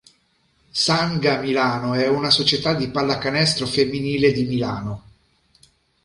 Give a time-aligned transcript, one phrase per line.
[0.71, 5.03] Sanga Milano è una società di pallacanestro femminile di Milano.